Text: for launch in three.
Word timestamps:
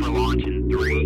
for 0.00 0.10
launch 0.10 0.44
in 0.44 0.68
three. 0.70 0.99